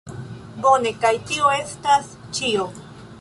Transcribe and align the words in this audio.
Bone, 0.63 0.93
Kaj 1.03 1.11
tio 1.31 1.51
estas 1.59 2.11
ĉio 2.39 2.67